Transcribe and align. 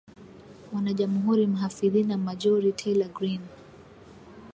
mwanajamuhuri 0.73 1.47
mhafidhina 1.47 2.17
Marjorie 2.17 2.71
Taylor 2.71 3.07
Greene 3.09 3.45